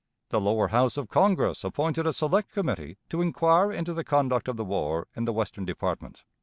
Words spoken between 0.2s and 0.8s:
The Lower